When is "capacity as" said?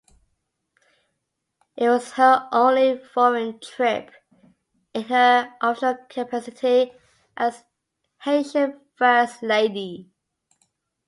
6.09-7.63